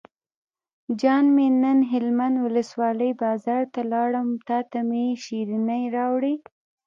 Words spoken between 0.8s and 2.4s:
جان مې نن هلمند